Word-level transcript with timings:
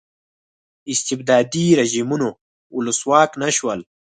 استبدادي 0.93 1.65
رژیمونو 1.79 2.29
ولسواک 2.75 3.31
نه 3.41 3.49
شول. 3.57 3.79